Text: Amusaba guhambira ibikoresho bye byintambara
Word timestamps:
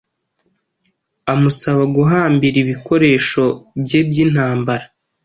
Amusaba 1.33 1.83
guhambira 1.95 2.55
ibikoresho 2.63 3.43
bye 3.83 3.99
byintambara 4.09 4.85